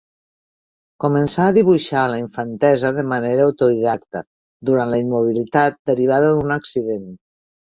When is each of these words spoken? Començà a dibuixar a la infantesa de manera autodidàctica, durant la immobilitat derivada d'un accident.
Començà 1.03 1.43
a 1.49 1.53
dibuixar 1.57 2.05
a 2.05 2.09
la 2.13 2.17
infantesa 2.21 2.91
de 3.01 3.05
manera 3.11 3.45
autodidàctica, 3.49 4.25
durant 4.71 4.95
la 4.95 5.03
immobilitat 5.05 5.81
derivada 5.93 6.33
d'un 6.39 6.57
accident. 6.61 7.07